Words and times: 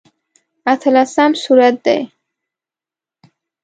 اتلسم 0.73 1.31
سورت 1.43 1.75
دی. 1.85 1.99